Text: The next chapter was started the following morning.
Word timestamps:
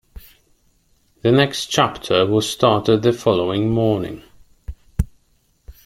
The 1.21 1.31
next 1.31 1.67
chapter 1.67 2.25
was 2.25 2.49
started 2.49 3.03
the 3.03 3.13
following 3.13 3.69
morning. 3.69 4.23